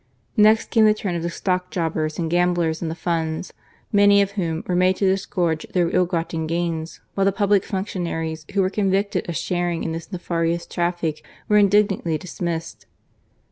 Next 0.35 0.71
came 0.71 0.85
the 0.85 0.95
turn 0.95 1.13
of 1.13 1.21
the 1.21 1.29
stock 1.29 1.69
jobbers 1.69 2.17
and 2.17 2.27
gamblers 2.27 2.81
in 2.81 2.87
the 2.87 2.95
funds, 2.95 3.53
many 3.91 4.19
of 4.19 4.31
whom 4.31 4.63
were 4.65 4.75
made 4.75 4.95
to 4.95 5.05
disgorge 5.05 5.67
their 5.73 5.95
ill 5.95 6.07
gotten 6.07 6.47
gains, 6.47 7.01
while 7.13 7.23
the 7.25 7.31
public 7.31 7.61
func 7.63 7.85
tionaries 7.93 8.49
who 8.53 8.61
were 8.63 8.71
convicted 8.71 9.29
of 9.29 9.37
sharing 9.37 9.83
in 9.83 9.91
this 9.91 10.11
nefarious 10.11 10.65
traffic 10.65 11.23
were 11.47 11.59
indignantly 11.59 12.17
dismissed. 12.17 12.87